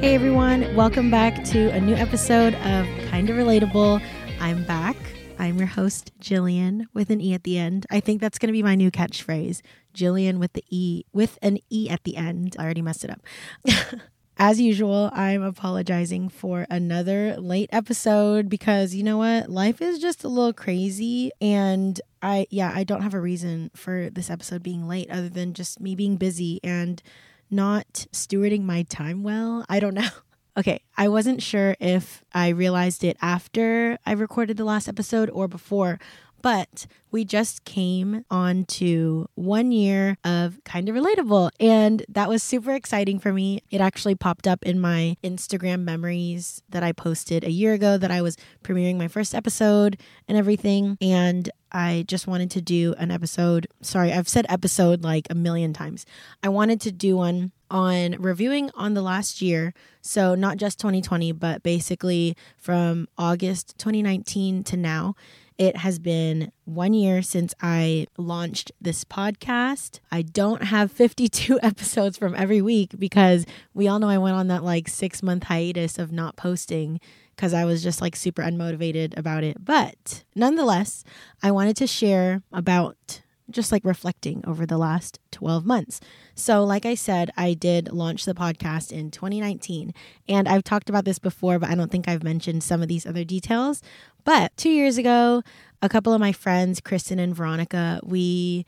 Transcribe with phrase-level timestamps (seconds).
[0.00, 4.02] Hey everyone, welcome back to a new episode of Kinda Relatable.
[4.40, 4.96] I'm back.
[5.38, 7.84] I'm your host, Jilliane, with an E at the end.
[7.90, 9.60] I think that's going to be my new catchphrase
[9.94, 12.56] Jilliane with the E, with an E at the end.
[12.58, 13.20] I already messed it up.
[14.38, 19.50] As usual, I'm apologizing for another late episode because you know what?
[19.50, 21.30] Life is just a little crazy.
[21.42, 25.52] And I, yeah, I don't have a reason for this episode being late other than
[25.52, 27.02] just me being busy and
[27.50, 29.64] not stewarding my time well.
[29.68, 30.08] I don't know.
[30.56, 35.46] Okay, I wasn't sure if I realized it after I recorded the last episode or
[35.46, 36.00] before,
[36.42, 42.42] but we just came on to one year of kind of relatable and that was
[42.42, 47.44] super exciting for me it actually popped up in my instagram memories that i posted
[47.44, 49.98] a year ago that i was premiering my first episode
[50.28, 53.68] and everything and I just wanted to do an episode.
[53.80, 56.04] Sorry, I've said episode like a million times.
[56.42, 59.72] I wanted to do one on reviewing on the last year.
[60.02, 65.14] So, not just 2020, but basically from August 2019 to now.
[65.60, 70.00] It has been one year since I launched this podcast.
[70.10, 73.44] I don't have 52 episodes from every week because
[73.74, 76.98] we all know I went on that like six month hiatus of not posting
[77.36, 79.62] because I was just like super unmotivated about it.
[79.62, 81.04] But nonetheless,
[81.42, 83.20] I wanted to share about
[83.50, 86.00] just like reflecting over the last 12 months.
[86.34, 89.92] So, like I said, I did launch the podcast in 2019.
[90.28, 93.06] And I've talked about this before, but I don't think I've mentioned some of these
[93.06, 93.82] other details.
[94.24, 95.42] But two years ago,
[95.82, 98.66] a couple of my friends, Kristen and Veronica, we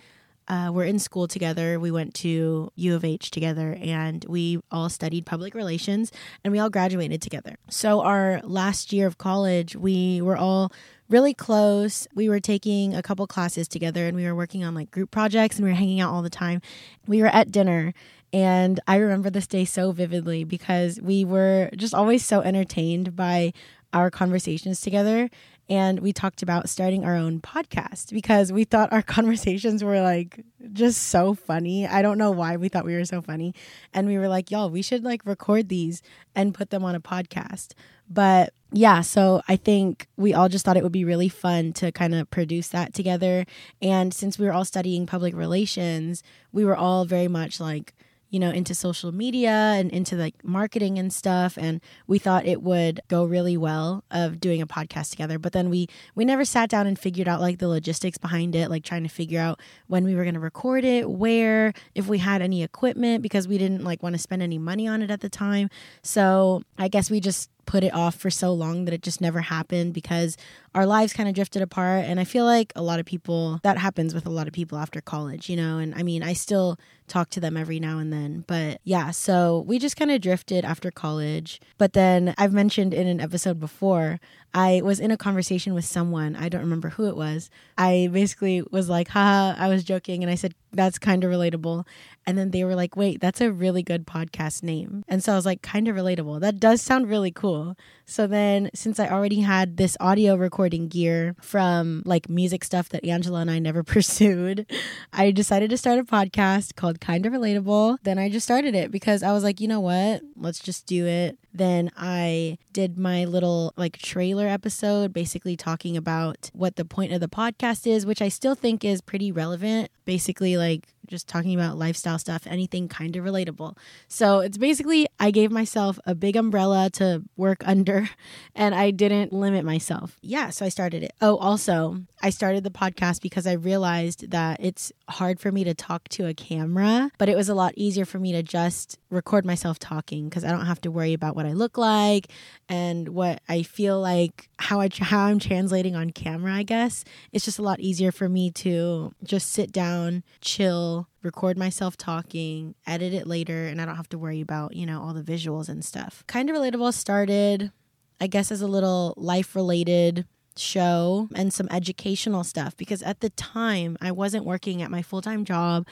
[0.49, 1.79] uh, were in school together.
[1.79, 6.11] We went to U of H together and we all studied public relations
[6.43, 7.57] and we all graduated together.
[7.71, 10.73] So, our last year of college, we were all
[11.13, 12.09] really close.
[12.15, 15.57] We were taking a couple classes together and we were working on like group projects
[15.57, 16.63] and we were hanging out all the time.
[17.07, 17.93] We were at dinner
[18.33, 23.53] and I remember this day so vividly because we were just always so entertained by
[23.93, 25.29] our conversations together
[25.69, 30.45] and we talked about starting our own podcast because we thought our conversations were like
[30.73, 31.87] just so funny.
[31.87, 33.55] I don't know why we thought we were so funny.
[33.93, 36.03] And we were like, y'all, we should like record these
[36.35, 37.75] and put them on a podcast.
[38.09, 41.93] But yeah, so I think we all just thought it would be really fun to
[41.93, 43.45] kind of produce that together.
[43.83, 46.23] And since we were all studying public relations,
[46.53, 47.93] we were all very much like,
[48.31, 51.59] you know, into social media and into like marketing and stuff.
[51.59, 55.39] And we thought it would go really well of doing a podcast together.
[55.39, 58.71] But then we we never sat down and figured out like the logistics behind it,
[58.71, 62.41] like trying to figure out when we were gonna record it, where, if we had
[62.41, 65.29] any equipment, because we didn't like want to spend any money on it at the
[65.29, 65.69] time.
[66.03, 69.41] So I guess we just put it off for so long that it just never
[69.41, 70.37] happened because
[70.75, 72.05] our lives kind of drifted apart.
[72.05, 74.79] And I feel like a lot of people, that happens with a lot of people
[74.79, 75.79] after college, you know?
[75.79, 76.79] And I mean, I still
[77.13, 78.45] talk to them every now and then.
[78.47, 81.61] But yeah, so we just kind of drifted after college.
[81.77, 84.19] But then I've mentioned in an episode before,
[84.55, 87.49] I was in a conversation with someone, I don't remember who it was.
[87.79, 90.23] I basically was like, haha, I was joking.
[90.23, 91.87] And I said, that's kind of relatable.
[92.27, 95.05] And then they were like, wait, that's a really good podcast name.
[95.09, 96.41] And so I was like, kind of relatable.
[96.41, 97.77] That does sound really cool.
[98.05, 103.05] So then, since I already had this audio recording gear from like music stuff that
[103.05, 104.67] Angela and I never pursued,
[105.13, 107.99] I decided to start a podcast called Kind of Relatable.
[108.05, 110.23] Then I just started it because I was like, you know what?
[110.37, 111.37] Let's just do it.
[111.53, 117.21] Then I did my little like trailer episode, basically talking about what the point of
[117.21, 119.91] the podcast is, which I still think is pretty relevant.
[120.05, 123.77] Basically, like just talking about lifestyle stuff, anything kind of relatable.
[124.09, 128.09] So it's basically, I gave myself a big umbrella to work under
[128.55, 130.19] and I didn't limit myself.
[130.23, 131.13] Yeah, so I started it.
[131.21, 135.75] Oh, also, I started the podcast because I realized that it's hard for me to
[135.75, 139.45] talk to a camera, but it was a lot easier for me to just record
[139.45, 142.29] myself talking because I don't have to worry about what I look like
[142.69, 147.05] and what I feel like, how I how I'm translating on camera, I guess.
[147.33, 152.77] It's just a lot easier for me to just sit down, chill, record myself talking,
[152.87, 155.69] edit it later, and I don't have to worry about, you know, all the visuals
[155.69, 156.23] and stuff.
[156.29, 157.73] Kind of relatable started,
[158.21, 160.27] I guess, as a little life related
[160.57, 165.23] show and some educational stuff because at the time I wasn't working at my full
[165.23, 165.87] time job.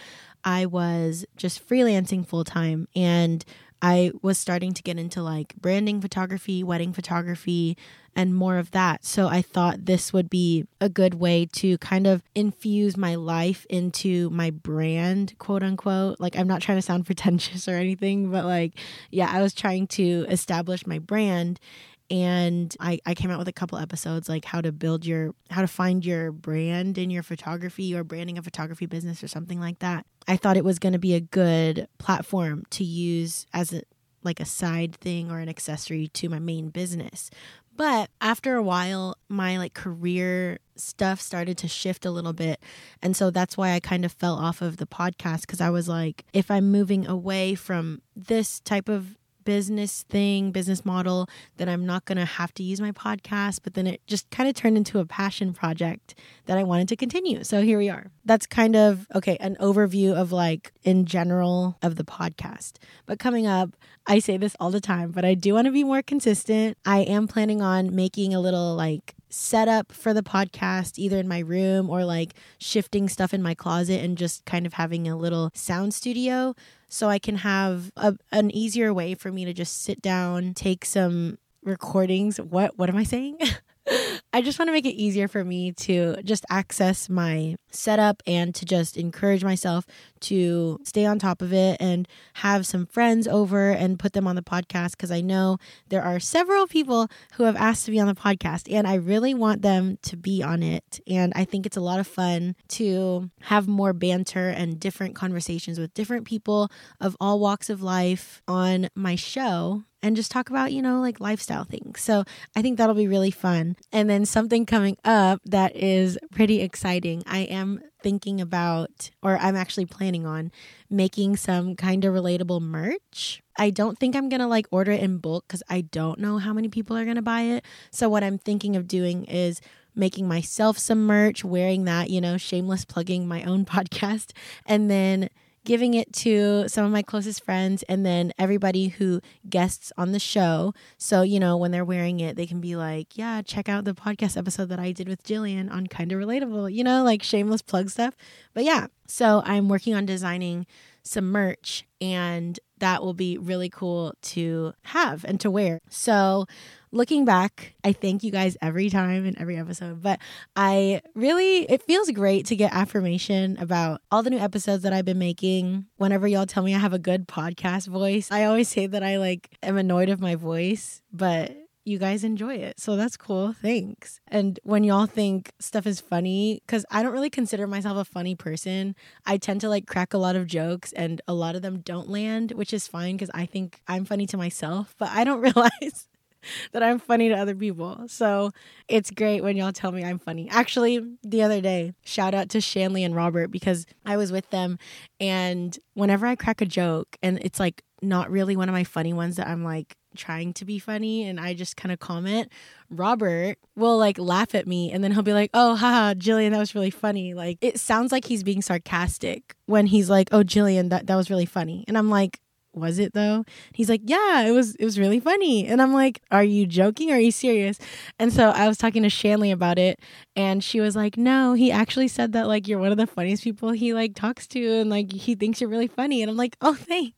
[0.44, 3.44] I was just freelancing full time and
[3.82, 7.76] I was starting to get into like branding photography, wedding photography,
[8.14, 9.04] and more of that.
[9.04, 13.66] So I thought this would be a good way to kind of infuse my life
[13.70, 16.20] into my brand, quote unquote.
[16.20, 18.74] Like, I'm not trying to sound pretentious or anything, but like,
[19.10, 21.60] yeah, I was trying to establish my brand
[22.10, 25.60] and I, I came out with a couple episodes like how to build your how
[25.60, 29.78] to find your brand in your photography or branding a photography business or something like
[29.78, 33.82] that i thought it was going to be a good platform to use as a
[34.22, 37.30] like a side thing or an accessory to my main business.
[37.76, 42.60] But after a while, my like career stuff started to shift a little bit.
[43.00, 45.88] And so that's why I kind of fell off of the podcast because I was
[45.88, 49.16] like, if I'm moving away from this type of
[49.50, 53.58] business thing, business model, that I'm not going to have to use my podcast.
[53.64, 56.14] But then it just kind of turned into a passion project
[56.46, 57.42] that I wanted to continue.
[57.42, 58.12] So here we are.
[58.24, 62.74] That's kind of, okay, an overview of like in general of the podcast.
[63.06, 63.74] But coming up,
[64.06, 66.78] I say this all the time, but I do want to be more consistent.
[66.84, 71.40] I am planning on making a little like setup for the podcast, either in my
[71.40, 75.50] room or like shifting stuff in my closet and just kind of having a little
[75.54, 76.54] sound studio
[76.90, 80.84] so I can have a, an easier way for me to just sit down, take
[80.84, 82.40] some recordings.
[82.40, 83.38] What what am I saying?
[84.32, 88.54] I just want to make it easier for me to just access my setup and
[88.54, 89.84] to just encourage myself
[90.20, 94.36] to stay on top of it and have some friends over and put them on
[94.36, 95.58] the podcast because I know
[95.88, 99.34] there are several people who have asked to be on the podcast and I really
[99.34, 101.00] want them to be on it.
[101.06, 105.78] And I think it's a lot of fun to have more banter and different conversations
[105.78, 106.70] with different people
[107.00, 111.20] of all walks of life on my show and just talk about, you know, like
[111.20, 112.00] lifestyle things.
[112.00, 112.24] So
[112.56, 113.76] I think that'll be really fun.
[113.92, 117.22] And then something coming up that is pretty exciting.
[117.26, 120.50] I am thinking about, or I'm actually planning on
[120.88, 123.42] making some kind of relatable merch.
[123.58, 126.38] I don't think I'm going to like order it in bulk because I don't know
[126.38, 127.64] how many people are going to buy it.
[127.90, 129.60] So what I'm thinking of doing is
[129.94, 134.32] making myself some merch, wearing that, you know, shameless plugging my own podcast,
[134.66, 135.28] and then
[135.64, 140.18] giving it to some of my closest friends and then everybody who guests on the
[140.18, 140.72] show.
[140.96, 143.94] So, you know, when they're wearing it, they can be like, yeah, check out the
[143.94, 147.90] podcast episode that I did with Jilliane on Kinda Relatable, you know, like shameless plug
[147.90, 148.16] stuff.
[148.54, 150.66] But yeah, so I'm working on designing
[151.02, 155.80] some merch and that will be really cool to have and to wear.
[155.90, 156.46] So,
[156.92, 160.18] looking back, I thank you guys every time in every episode, but
[160.56, 165.04] I really, it feels great to get affirmation about all the new episodes that I've
[165.04, 165.86] been making.
[165.96, 169.18] Whenever y'all tell me I have a good podcast voice, I always say that I
[169.18, 172.78] like am annoyed of my voice, but you guys enjoy it.
[172.78, 173.52] So that's cool.
[173.52, 174.20] Thanks.
[174.28, 178.34] And when y'all think stuff is funny, because I don't really consider myself a funny
[178.34, 178.94] person,
[179.26, 182.08] I tend to like crack a lot of jokes and a lot of them don't
[182.08, 186.08] land, which is fine because I think I'm funny to myself, but I don't realize
[186.72, 188.04] that I'm funny to other people.
[188.08, 188.50] So
[188.88, 190.48] it's great when y'all tell me I'm funny.
[190.50, 194.78] Actually, the other day, shout out to Shanley and Robert because I was with them
[195.18, 199.12] and whenever I crack a joke and it's like not really one of my funny
[199.12, 202.50] ones that I'm like trying to be funny and I just kind of comment,
[202.88, 206.58] Robert will like laugh at me and then he'll be like, oh, haha, Jilliane, that
[206.58, 207.34] was really funny.
[207.34, 211.30] Like it sounds like he's being sarcastic when he's like, oh, Jilliane, that, that was
[211.30, 211.84] really funny.
[211.86, 212.40] And I'm like,
[212.72, 213.44] was it though?
[213.74, 215.66] He's like yeah it was it was really funny.
[215.66, 217.10] And i'm like are you joking?
[217.10, 217.78] Are you serious?
[218.18, 220.00] And so i was talking to shanley about it
[220.36, 223.44] and she was like no he actually said that like you're one of the funniest
[223.44, 226.22] people he like talks to and like he thinks you're really funny.
[226.22, 227.14] And i'm like oh thanks.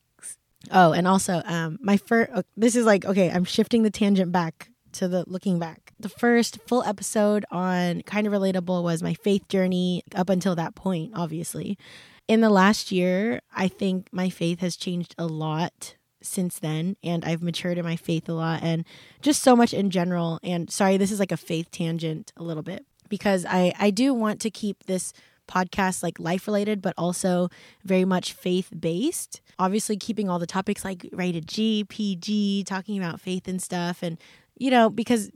[0.71, 4.71] Oh and also um my first this is like okay i'm shifting the tangent back
[4.93, 5.93] to the looking back.
[5.99, 10.75] The first full episode on kind of relatable was my faith journey up until that
[10.75, 11.79] point obviously
[12.29, 17.25] in the last year, I think my faith has changed a lot since then and
[17.25, 18.85] I've matured in my faith a lot and
[19.21, 20.39] just so much in general.
[20.43, 24.15] And sorry this is like a faith tangent a little bit because I I do
[24.15, 25.13] want to keep this
[25.49, 27.49] podcast like life related but also
[27.85, 33.21] very much faith based obviously keeping all the topics like rated G PG talking about
[33.21, 34.19] faith and stuff and
[34.57, 35.31] you know because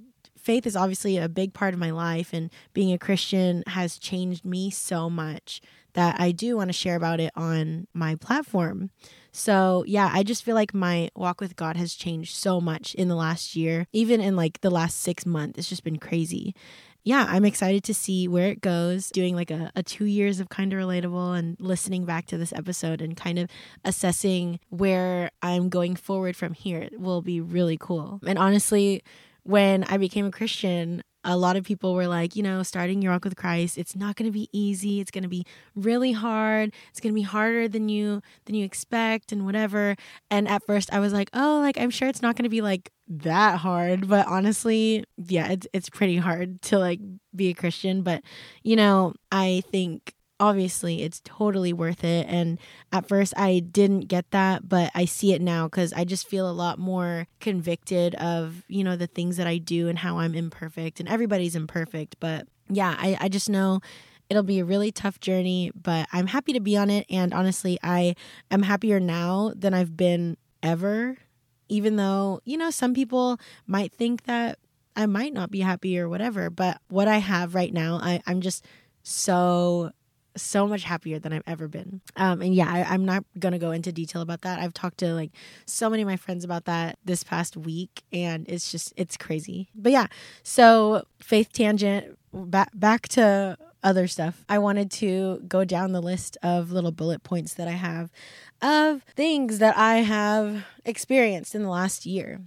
[0.46, 4.44] faith is obviously a big part of my life and being a Christian has changed
[4.44, 5.60] me so much
[5.94, 8.90] that I do want to share about it on my platform.
[9.32, 13.08] So, yeah, I just feel like my walk with God has changed so much in
[13.08, 15.58] the last year, even in like the last six months.
[15.58, 16.54] It's just been crazy.
[17.02, 20.48] Yeah, I'm excited to see where it goes, doing like a, a two years of
[20.48, 23.50] kind of relatable and listening back to this episode and kind of
[23.84, 26.78] assessing where I'm going forward from here.
[26.78, 28.20] It will be really cool.
[28.26, 29.02] And honestly,
[29.46, 33.12] when I became a Christian, a lot of people were like, you know, starting your
[33.12, 35.00] walk with Christ, it's not going to be easy.
[35.00, 36.72] It's going to be really hard.
[36.90, 39.96] It's going to be harder than you than you expect and whatever.
[40.30, 42.60] And at first I was like, oh, like I'm sure it's not going to be
[42.60, 47.00] like that hard, but honestly, yeah, it's it's pretty hard to like
[47.34, 48.22] be a Christian, but
[48.64, 52.58] you know, I think obviously it's totally worth it and
[52.92, 56.48] at first i didn't get that but i see it now because i just feel
[56.48, 60.34] a lot more convicted of you know the things that i do and how i'm
[60.34, 63.80] imperfect and everybody's imperfect but yeah i, I just know
[64.28, 67.78] it'll be a really tough journey but i'm happy to be on it and honestly
[67.82, 68.14] i
[68.50, 71.16] am happier now than i've been ever
[71.68, 74.58] even though, you know, some people might think that
[74.94, 76.50] I might not be happy or whatever.
[76.50, 78.64] But what I have right now, I, I'm just
[79.02, 79.90] so
[80.36, 82.00] so much happier than I've ever been.
[82.16, 84.58] Um, and yeah, I, am not gonna go into detail about that.
[84.58, 85.30] I've talked to like
[85.66, 89.68] so many of my friends about that this past week, and it's just it's crazy.
[89.74, 90.06] But yeah,
[90.42, 94.44] so faith tangent back back to other stuff.
[94.48, 98.10] I wanted to go down the list of little bullet points that I have
[98.60, 102.40] of things that I have experienced in the last year.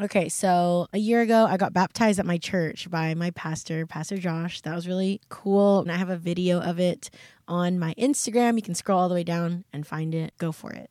[0.00, 4.16] Okay, so a year ago, I got baptized at my church by my pastor, Pastor
[4.16, 4.62] Josh.
[4.62, 5.80] That was really cool.
[5.80, 7.10] And I have a video of it
[7.46, 8.56] on my Instagram.
[8.56, 10.32] You can scroll all the way down and find it.
[10.38, 10.90] Go for it.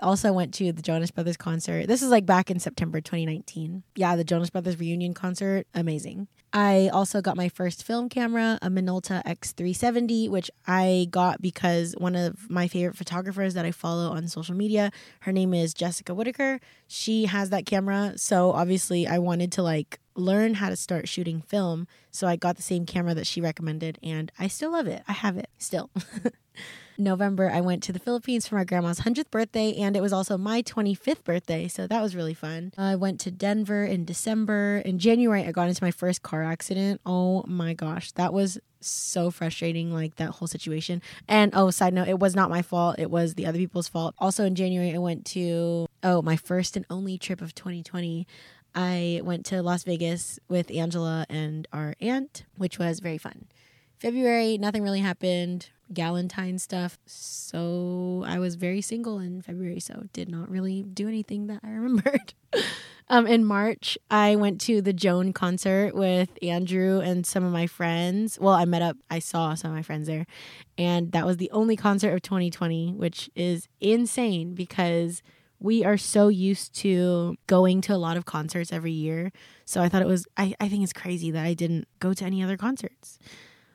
[0.00, 1.86] Also went to the Jonas Brothers concert.
[1.86, 3.84] This is like back in September 2019.
[3.94, 6.26] Yeah, the Jonas Brothers reunion concert, amazing.
[6.52, 12.14] I also got my first film camera, a Minolta X370, which I got because one
[12.14, 14.90] of my favorite photographers that I follow on social media,
[15.20, 16.60] her name is Jessica Whitaker.
[16.86, 21.40] She has that camera, so obviously I wanted to like learn how to start shooting
[21.40, 21.86] film.
[22.10, 25.02] So I got the same camera that she recommended and I still love it.
[25.08, 25.90] I have it still.
[26.98, 30.36] November, I went to the Philippines for my grandma's 100th birthday, and it was also
[30.36, 31.68] my 25th birthday.
[31.68, 32.72] So that was really fun.
[32.76, 34.82] I went to Denver in December.
[34.84, 37.00] In January, I got into my first car accident.
[37.06, 41.02] Oh my gosh, that was so frustrating, like that whole situation.
[41.28, 44.14] And oh, side note, it was not my fault, it was the other people's fault.
[44.18, 48.26] Also, in January, I went to, oh, my first and only trip of 2020.
[48.74, 53.46] I went to Las Vegas with Angela and our aunt, which was very fun.
[53.98, 55.68] February, nothing really happened.
[55.92, 56.98] Galentine stuff.
[57.06, 61.70] So I was very single in February, so did not really do anything that I
[61.70, 62.34] remembered.
[63.08, 67.66] um, in March, I went to the Joan concert with Andrew and some of my
[67.66, 68.38] friends.
[68.40, 70.26] Well, I met up, I saw some of my friends there,
[70.78, 75.22] and that was the only concert of 2020, which is insane because
[75.62, 79.30] we are so used to going to a lot of concerts every year.
[79.64, 82.24] So I thought it was, I, I think it's crazy that I didn't go to
[82.24, 83.18] any other concerts.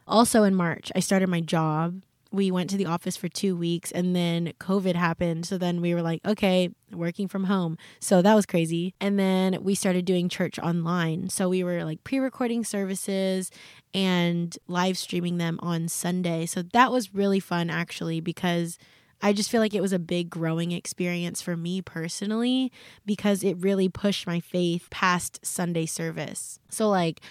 [0.08, 2.02] Also in March, I started my job.
[2.32, 5.46] We went to the office for two weeks and then COVID happened.
[5.46, 7.78] So then we were like, okay, working from home.
[8.00, 8.94] So that was crazy.
[9.00, 11.30] And then we started doing church online.
[11.30, 13.50] So we were like pre recording services
[13.94, 16.46] and live streaming them on Sunday.
[16.46, 18.78] So that was really fun actually because.
[19.20, 22.72] I just feel like it was a big growing experience for me personally
[23.04, 26.60] because it really pushed my faith past Sunday service.
[26.70, 27.22] So, like,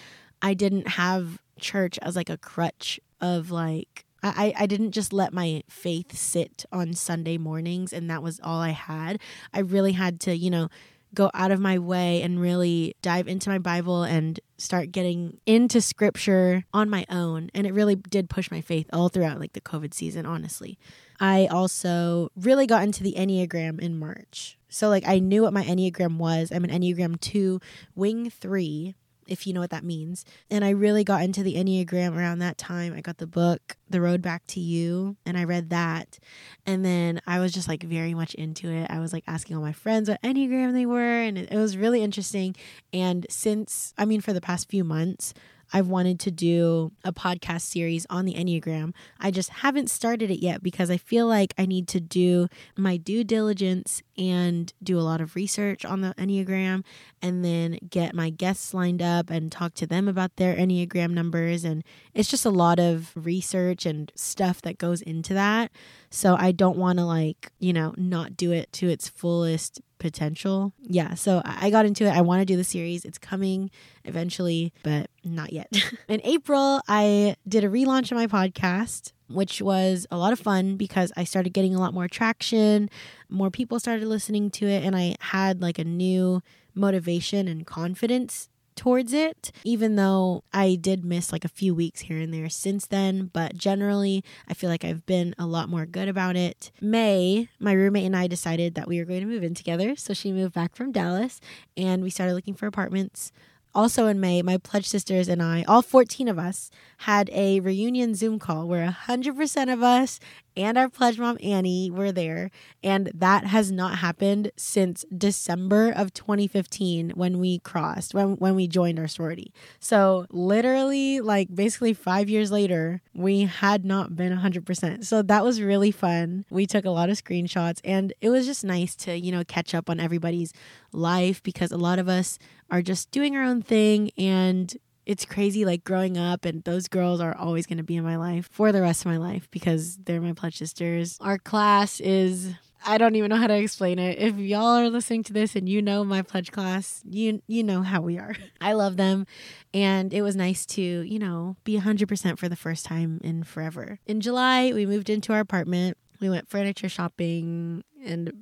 [0.41, 5.31] I didn't have church as like a crutch of like I, I didn't just let
[5.31, 9.19] my faith sit on Sunday mornings and that was all I had.
[9.53, 10.69] I really had to, you know,
[11.13, 15.81] go out of my way and really dive into my Bible and start getting into
[15.81, 17.49] scripture on my own.
[17.53, 20.77] And it really did push my faith all throughout like the COVID season, honestly.
[21.19, 24.57] I also really got into the Enneagram in March.
[24.69, 26.51] So like I knew what my Enneagram was.
[26.51, 27.61] I'm an Enneagram 2
[27.95, 28.95] wing 3
[29.27, 30.25] if you know what that means.
[30.49, 32.93] And I really got into the Enneagram around that time.
[32.93, 36.19] I got the book, The Road Back to You, and I read that.
[36.65, 38.89] And then I was just like very much into it.
[38.89, 42.01] I was like asking all my friends what Enneagram they were, and it, was really
[42.01, 42.55] interesting.
[42.93, 45.33] And since, I mean, for the past few months,
[45.73, 48.93] I've wanted to do a podcast series on the Enneagram.
[49.19, 52.97] I just haven't started it yet because I feel like I need to do my
[52.97, 56.83] due diligence and do a lot of research on the Enneagram
[57.21, 61.63] and then get my guests lined up and talk to them about their Enneagram numbers.
[61.63, 61.83] And
[62.13, 65.71] it's just a lot of research and stuff that goes into that.
[66.09, 70.73] So I don't want to, like, you know, not do it to its fullest potential.
[70.81, 72.11] Yeah, so I got into it.
[72.11, 73.03] I want to do the series.
[73.05, 73.71] It's coming
[74.05, 75.71] eventually, but not yet.
[76.07, 80.77] In April, I did a relaunch of my podcast, which was a lot of fun
[80.77, 82.89] because I started getting a lot more traction.
[83.29, 86.41] More people started listening to it, and I had like a new
[86.73, 92.19] motivation and confidence towards it, even though I did miss like a few weeks here
[92.19, 93.29] and there since then.
[93.33, 96.71] But generally, I feel like I've been a lot more good about it.
[96.79, 99.95] May, my roommate and I decided that we were going to move in together.
[99.95, 101.41] So she moved back from Dallas
[101.75, 103.33] and we started looking for apartments.
[103.75, 108.15] Also in May, my pledge sisters and I, all 14 of us, had a reunion
[108.15, 110.19] Zoom call where 100% of us
[110.57, 112.49] and our pledge mom Annie were there.
[112.83, 118.67] And that has not happened since December of 2015 when we crossed, when, when we
[118.67, 119.53] joined our sorority.
[119.79, 125.05] So, literally, like basically five years later, we had not been 100%.
[125.05, 126.45] So, that was really fun.
[126.49, 129.75] We took a lot of screenshots and it was just nice to, you know, catch
[129.75, 130.53] up on everybody's
[130.91, 132.39] life because a lot of us
[132.71, 134.75] are just doing our own thing and
[135.07, 138.17] it's crazy like growing up and those girls are always going to be in my
[138.17, 141.17] life for the rest of my life because they're my pledge sisters.
[141.21, 142.53] Our class is
[142.85, 144.19] I don't even know how to explain it.
[144.19, 147.83] If y'all are listening to this and you know my pledge class, you you know
[147.83, 148.35] how we are.
[148.61, 149.25] I love them
[149.73, 153.99] and it was nice to, you know, be 100% for the first time in forever.
[154.05, 155.97] In July, we moved into our apartment.
[156.19, 158.33] We went furniture shopping and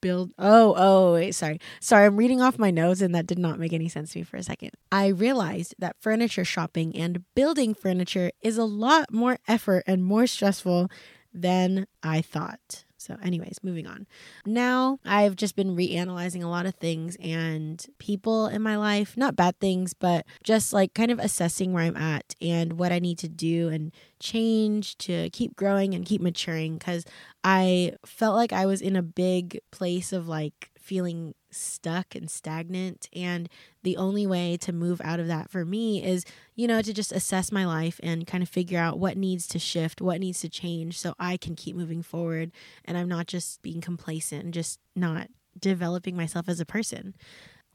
[0.00, 1.60] build oh oh wait sorry.
[1.80, 4.22] Sorry i'm reading off my notes and that did not make any sense to me
[4.24, 4.70] for a second.
[4.92, 10.26] I realized that furniture shopping and building furniture is a lot more effort and more
[10.26, 10.90] stressful
[11.32, 14.06] than i thought so, anyways, moving on.
[14.44, 19.36] Now I've just been reanalyzing a lot of things and people in my life, not
[19.36, 23.18] bad things, but just like kind of assessing where I'm at and what I need
[23.18, 27.04] to do and change to keep growing and keep maturing because
[27.44, 33.08] I felt like I was in a big place of like feeling stuck and stagnant.
[33.12, 33.48] And
[33.82, 36.24] the only way to move out of that for me is,
[36.54, 39.58] you know, to just assess my life and kind of figure out what needs to
[39.58, 42.52] shift, what needs to change so I can keep moving forward
[42.84, 45.28] and I'm not just being complacent and just not
[45.58, 47.14] developing myself as a person.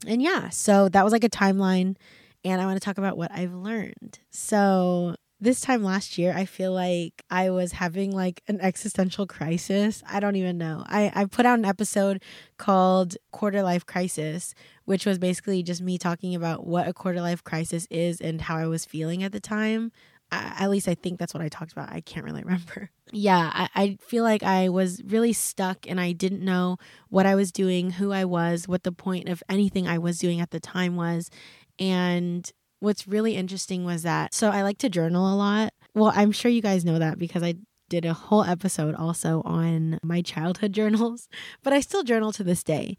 [0.06, 1.96] And yeah, so that was like a timeline.
[2.44, 4.18] And I want to talk about what I've learned.
[4.30, 10.02] So, this time last year i feel like i was having like an existential crisis.
[10.08, 10.82] I don't even know.
[10.86, 12.22] I, I put out an episode
[12.58, 17.42] called quarter life crisis which was basically just me talking about what a quarter life
[17.44, 19.92] crisis is and how i was feeling at the time.
[20.32, 21.92] At least i think that's what i talked about.
[21.92, 22.90] I can't really remember.
[23.12, 27.34] Yeah I, I feel like i was really stuck and i didn't know what i
[27.34, 30.60] was doing who i was what the point of anything i was doing at the
[30.60, 31.30] time was.
[31.78, 32.50] And
[32.84, 35.72] what's really interesting was that so I like to journal a lot.
[35.94, 37.54] Well, I'm sure you guys know that because I
[37.88, 41.28] did a whole episode also on my childhood journals,
[41.62, 42.96] but I still journal to this day.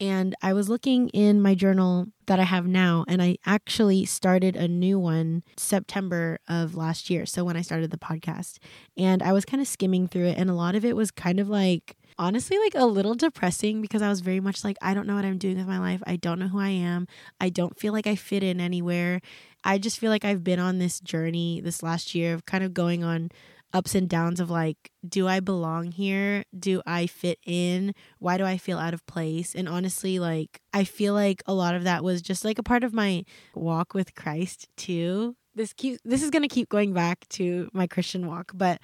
[0.00, 4.54] And I was looking in my journal that I have now, and I actually started
[4.54, 7.26] a new one September of last year.
[7.26, 8.58] So when I started the podcast,
[8.96, 11.40] and I was kind of skimming through it, and a lot of it was kind
[11.40, 15.06] of like honestly like a little depressing because I was very much like, I don't
[15.06, 16.02] know what I'm doing with my life.
[16.06, 17.06] I don't know who I am.
[17.40, 19.20] I don't feel like I fit in anywhere.
[19.64, 22.74] I just feel like I've been on this journey this last year of kind of
[22.74, 23.30] going on
[23.72, 26.44] ups and downs of like, do I belong here?
[26.58, 27.94] Do I fit in?
[28.18, 29.54] Why do I feel out of place?
[29.54, 32.84] And honestly, like, I feel like a lot of that was just like a part
[32.84, 35.36] of my walk with Christ too.
[35.54, 38.80] This keep this is gonna keep going back to my Christian walk, but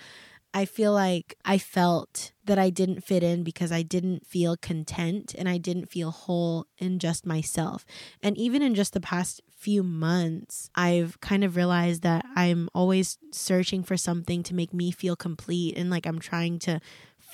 [0.56, 5.34] I feel like I felt that I didn't fit in because I didn't feel content
[5.36, 7.84] and I didn't feel whole in just myself.
[8.22, 13.18] And even in just the past few months, I've kind of realized that I'm always
[13.32, 16.80] searching for something to make me feel complete and like I'm trying to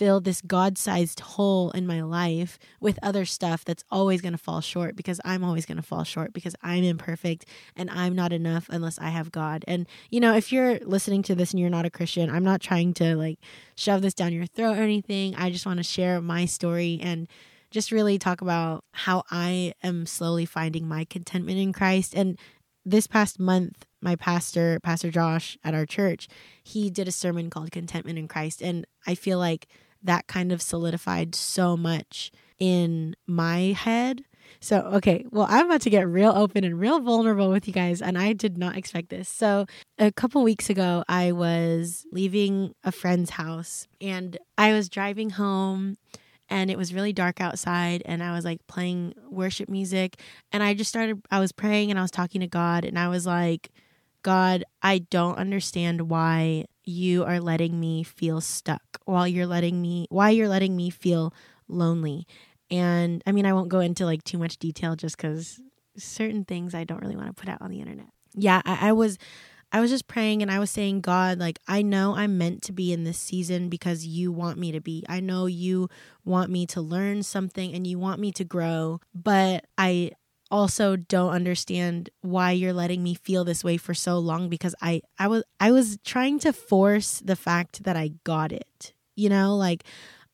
[0.00, 4.38] fill this God sized hole in my life with other stuff that's always going to
[4.38, 7.44] fall short because I'm always going to fall short because I'm imperfect
[7.76, 9.62] and I'm not enough unless I have God.
[9.68, 12.62] And, you know, if you're listening to this and you're not a Christian, I'm not
[12.62, 13.40] trying to like
[13.74, 15.34] shove this down your throat or anything.
[15.36, 17.28] I just want to share my story and
[17.70, 22.14] just really talk about how I am slowly finding my contentment in Christ.
[22.14, 22.38] And
[22.86, 26.26] this past month, my pastor, Pastor Josh at our church,
[26.64, 28.62] he did a sermon called Contentment in Christ.
[28.62, 29.68] And I feel like
[30.02, 34.24] that kind of solidified so much in my head.
[34.60, 38.02] So, okay, well, I'm about to get real open and real vulnerable with you guys,
[38.02, 39.28] and I did not expect this.
[39.28, 39.66] So,
[39.98, 45.98] a couple weeks ago, I was leaving a friend's house and I was driving home
[46.50, 50.20] and it was really dark outside and I was like playing worship music
[50.52, 53.08] and I just started I was praying and I was talking to God and I
[53.08, 53.70] was like
[54.22, 60.06] God, I don't understand why you are letting me feel stuck while you're letting me
[60.10, 61.32] why you're letting me feel
[61.68, 62.26] lonely.
[62.70, 65.60] And i mean i won't go into like too much detail just because
[65.96, 68.06] certain things i don't really want to put out on the internet.
[68.34, 69.18] Yeah I, I was
[69.72, 72.72] i was just praying and i was saying god like i know i'm meant to
[72.72, 75.04] be in this season because you want me to be.
[75.08, 75.88] I know you
[76.24, 80.12] want me to learn something and you want me to grow but i
[80.50, 85.02] also don't understand why you're letting me feel this way for so long because I
[85.18, 88.94] I was I was trying to force the fact that I got it.
[89.16, 89.84] You know, like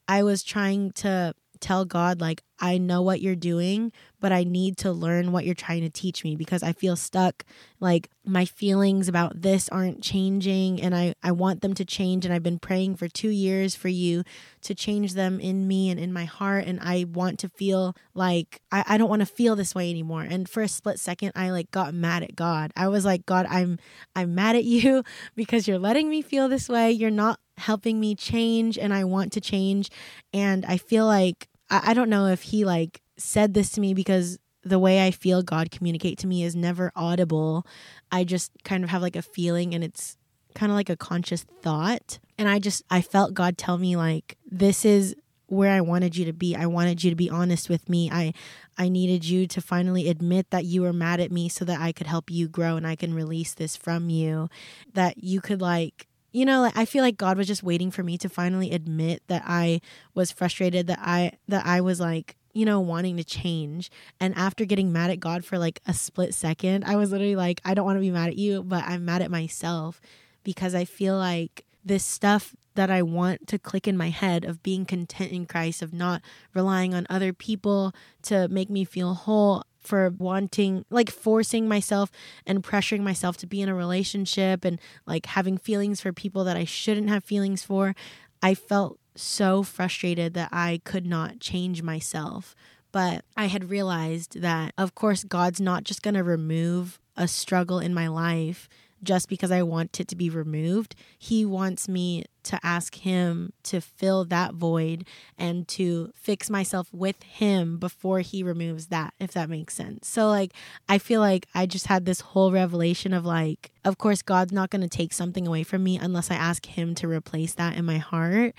[0.08, 4.78] I was trying to tell God like I know what you're doing, but I need
[4.78, 7.44] to learn what you're trying to teach me because I feel stuck.
[7.80, 12.24] Like my feelings about this aren't changing and I, I want them to change.
[12.24, 14.24] And I've been praying for two years for you
[14.62, 16.64] to change them in me and in my heart.
[16.66, 20.22] And I want to feel like I, I don't want to feel this way anymore.
[20.22, 22.72] And for a split second, I like got mad at God.
[22.74, 23.78] I was like, God, I'm
[24.14, 25.04] I'm mad at you
[25.36, 26.90] because you're letting me feel this way.
[26.90, 29.90] You're not helping me change and I want to change.
[30.32, 33.94] And I feel like I, I don't know if he like said this to me
[33.94, 37.66] because the way I feel God communicate to me is never audible.
[38.10, 40.16] I just kind of have like a feeling and it's
[40.54, 42.18] kind of like a conscious thought.
[42.36, 45.14] And I just I felt God tell me like this is
[45.48, 46.56] where I wanted you to be.
[46.56, 48.10] I wanted you to be honest with me.
[48.10, 48.32] I
[48.76, 51.92] I needed you to finally admit that you were mad at me so that I
[51.92, 54.48] could help you grow and I can release this from you.
[54.94, 58.02] That you could like you know, like I feel like God was just waiting for
[58.02, 59.80] me to finally admit that I
[60.14, 63.90] was frustrated, that I that I was like, you know, wanting to change.
[64.20, 67.62] And after getting mad at God for like a split second, I was literally like,
[67.64, 69.98] I don't want to be mad at you, but I'm mad at myself
[70.44, 74.62] because I feel like this stuff that I want to click in my head of
[74.62, 76.20] being content in Christ, of not
[76.52, 77.94] relying on other people
[78.24, 82.10] to make me feel whole, for wanting, like forcing myself
[82.46, 86.56] and pressuring myself to be in a relationship and like having feelings for people that
[86.56, 87.94] I shouldn't have feelings for.
[88.42, 92.54] I felt so frustrated that I could not change myself.
[92.92, 97.78] But I had realized that, of course, God's not just going to remove a struggle
[97.78, 98.68] in my life
[99.06, 100.94] just because I want it to be removed.
[101.18, 105.06] He wants me to ask Him to fill that void
[105.38, 110.08] and to fix myself with Him before He removes that, if that makes sense.
[110.08, 110.52] So, like,
[110.88, 114.70] I feel like I just had this whole revelation of like, of course, God's not
[114.70, 117.84] going to take something away from me unless I ask Him to replace that in
[117.84, 118.54] my heart.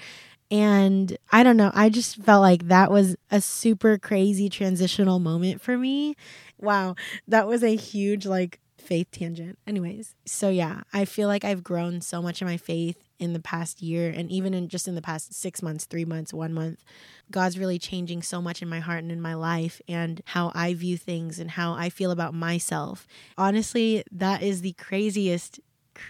[0.49, 5.61] And I don't know, I just felt like that was a super crazy transitional moment
[5.61, 6.15] for me.
[6.57, 6.95] Wow,
[7.27, 9.59] that was a huge, like, faith tangent.
[9.67, 13.39] Anyways, so yeah, I feel like I've grown so much in my faith in the
[13.39, 16.83] past year and even in just in the past 6 months, 3 months, 1 month.
[17.29, 20.73] God's really changing so much in my heart and in my life and how I
[20.73, 23.07] view things and how I feel about myself.
[23.37, 25.59] Honestly, that is the craziest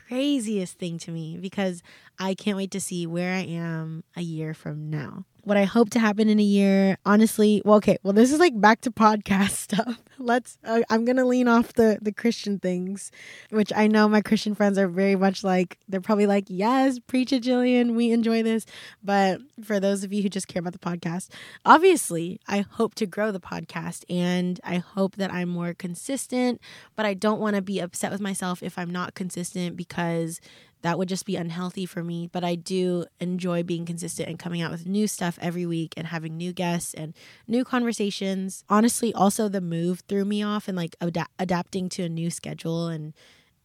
[0.08, 1.82] craziest thing to me because
[2.20, 5.90] I can't wait to see where I am a year from now what I hope
[5.92, 6.98] to happen in a year.
[7.06, 10.02] Honestly, well, okay, well, this is like back to podcast stuff.
[10.20, 10.58] Let's.
[10.62, 13.12] Uh, I'm gonna lean off the the Christian things,
[13.50, 15.78] which I know my Christian friends are very much like.
[15.88, 17.96] They're probably like, "Yes, preach it, Jilliane.
[17.96, 18.66] We enjoy this."
[19.02, 21.30] But for those of you who just care about the podcast,
[21.64, 26.60] obviously, I hope to grow the podcast, and I hope that I'm more consistent.
[26.98, 30.42] But I don't want to be upset with myself if I'm not consistent because
[30.82, 32.30] that would just be unhealthy for me.
[32.32, 36.08] But I do enjoy being consistent and coming out with new stuff every week and
[36.08, 37.14] having new guests and
[37.48, 38.64] new conversations.
[38.70, 42.88] Honestly, also the move threw me off and like ad- adapting to a new schedule
[42.88, 43.14] and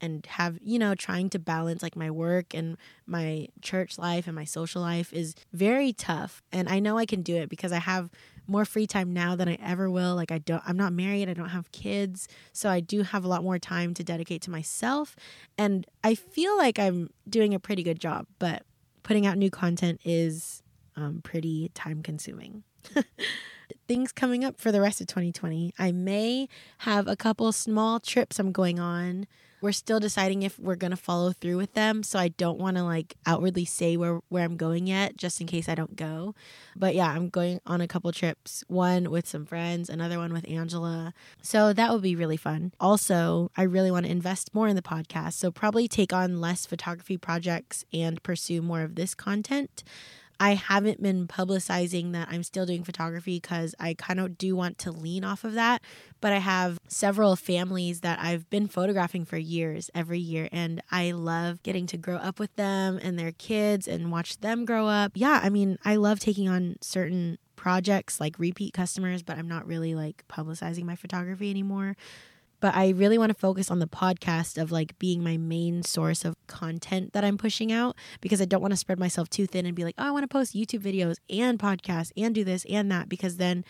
[0.03, 4.35] and have you know trying to balance like my work and my church life and
[4.35, 7.79] my social life is very tough and i know i can do it because i
[7.79, 8.11] have
[8.47, 10.15] more free time now than I ever will.
[10.15, 13.29] Like I don't I'm not married, I don't have kids, so I do have a
[13.29, 15.17] lot more time to dedicate to myself
[15.59, 18.63] and I feel like I'm doing a pretty good job, but
[19.03, 20.63] putting out new content is
[20.97, 22.65] um, pretty time consuming.
[23.89, 25.75] Things coming up for the rest of 2020.
[25.79, 29.27] I may have a couple small trips I'm going on
[29.63, 32.03] we're still deciding if we're going to follow through with them.
[32.03, 35.47] So I don't want to like outwardly say where, where I'm going yet, just in
[35.47, 36.35] case I don't go.
[36.77, 40.49] But yeah, I'm going on a couple trips, one with some friends, another one with
[40.49, 41.15] Angela.
[41.41, 42.73] So that would be really fun.
[42.81, 45.35] Also, I really want to invest more in the podcast.
[45.35, 49.85] So probably take on less photography projects and pursue more of this content.
[50.43, 54.77] I haven't been publicizing that I'm still doing photography because I kind of do want
[54.79, 55.83] to lean off of that.
[56.21, 61.13] But I have several families that I've been photographing for years, every year, and I
[61.13, 65.13] love getting to grow up with them and their kids and watch them grow up.
[65.15, 69.65] Yeah, I mean, I love taking on certain projects like repeat customers, but I'm not
[69.65, 71.97] really like publicizing my photography anymore
[72.63, 76.25] but I really want to focus on the podcast of like being my main source
[76.25, 79.67] of content that I'm pushing out because I don't want to spread myself too thin
[79.67, 82.65] and be like, oh, I want to post YouTube videos and podcasts and do this
[82.71, 83.65] and that because then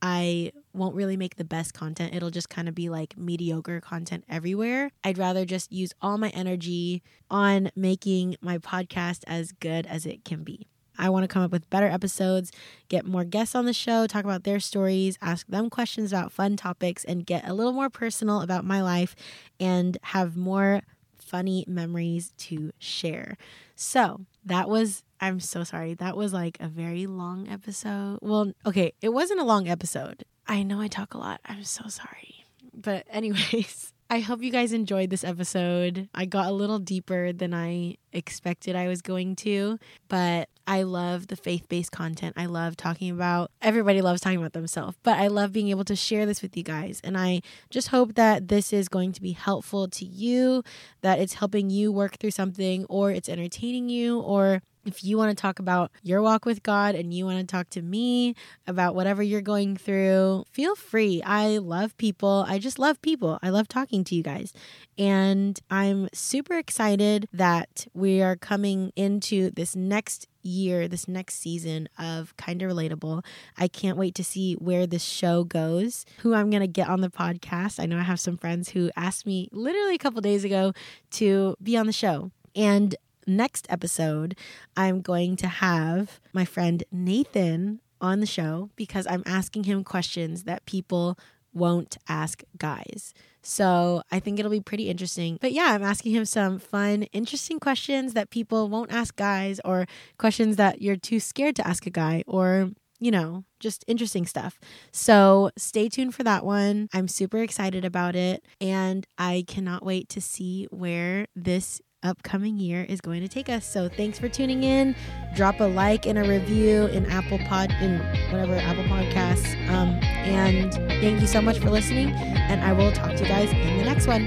[0.00, 2.14] I won't really make the best content.
[2.14, 4.92] It'll just kind of be like mediocre content everywhere.
[5.02, 10.24] I'd rather just use all my energy on making my podcast as good as it
[10.24, 10.68] can be.
[10.98, 12.52] I want to come up with better episodes,
[12.88, 16.56] get more guests on the show, talk about their stories, ask them questions about fun
[16.56, 19.14] topics, and get a little more personal about my life
[19.60, 20.82] and have more
[21.16, 23.36] funny memories to share.
[23.74, 25.94] So that was, I'm so sorry.
[25.94, 28.18] That was like a very long episode.
[28.22, 30.24] Well, okay, it wasn't a long episode.
[30.46, 31.40] I know I talk a lot.
[31.44, 32.46] I'm so sorry.
[32.72, 36.08] But, anyways, I hope you guys enjoyed this episode.
[36.14, 41.26] I got a little deeper than I expected I was going to, but I love
[41.26, 42.34] the faith based content.
[42.36, 45.96] I love talking about, everybody loves talking about themselves, but I love being able to
[45.96, 47.00] share this with you guys.
[47.02, 50.62] And I just hope that this is going to be helpful to you,
[51.00, 55.36] that it's helping you work through something, or it's entertaining you, or If you want
[55.36, 58.36] to talk about your walk with God and you want to talk to me
[58.68, 61.20] about whatever you're going through, feel free.
[61.22, 62.44] I love people.
[62.46, 63.40] I just love people.
[63.42, 64.52] I love talking to you guys.
[64.96, 71.88] And I'm super excited that we are coming into this next year, this next season
[71.98, 73.24] of Kind of Relatable.
[73.58, 77.00] I can't wait to see where this show goes, who I'm going to get on
[77.00, 77.80] the podcast.
[77.80, 80.72] I know I have some friends who asked me literally a couple days ago
[81.12, 82.30] to be on the show.
[82.54, 82.94] And
[83.26, 84.36] next episode,
[84.76, 90.44] I'm going to have my friend Nathan on the show because I'm asking him questions
[90.44, 91.18] that people
[91.52, 93.14] won't ask guys.
[93.42, 95.38] So I think it'll be pretty interesting.
[95.40, 99.86] But yeah, I'm asking him some fun, interesting questions that people won't ask guys, or
[100.18, 104.58] questions that you're too scared to ask a guy, or you know, just interesting stuff.
[104.90, 106.88] So stay tuned for that one.
[106.92, 112.84] I'm super excited about it, and I cannot wait to see where this upcoming year
[112.88, 113.66] is going to take us.
[113.66, 114.94] So thanks for tuning in.
[115.34, 117.98] Drop a like and a review in Apple Pod in
[118.30, 119.52] whatever Apple Podcasts.
[119.68, 122.10] Um, and thank you so much for listening.
[122.10, 124.24] And I will talk to you guys in the next one.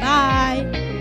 [0.00, 0.93] Bye.